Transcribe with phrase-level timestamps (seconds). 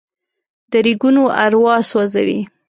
[0.71, 2.39] د ریګونو اروا سوزي